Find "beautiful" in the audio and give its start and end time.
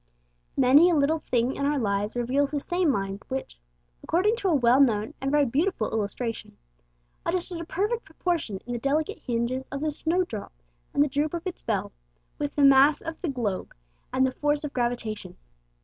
5.45-5.91